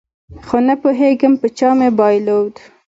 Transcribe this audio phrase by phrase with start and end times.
[0.47, 2.53] خو نپوهېږم په چا مې بایلود